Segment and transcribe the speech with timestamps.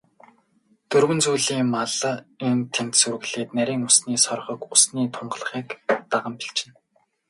[0.89, 1.95] Дөрвөн зүйлийн мал
[2.47, 5.67] энд тэнд сүрэглээд, нарийн өвсний соргог, усны тунгалгийг
[6.11, 6.73] даган бэлчинэ.